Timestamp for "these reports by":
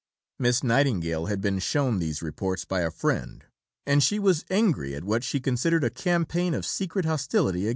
1.99-2.81